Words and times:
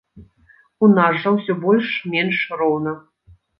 У 0.87 0.89
нас 0.93 1.19
жа 1.27 1.35
ўсё 1.35 1.53
больш 1.67 1.93
менш 2.17 2.43
роўна. 2.63 2.99